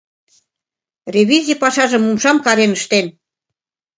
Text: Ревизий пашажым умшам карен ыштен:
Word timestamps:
Ревизий 1.13 1.59
пашажым 1.63 2.03
умшам 2.09 2.37
карен 2.45 2.71
ыштен: 2.77 3.07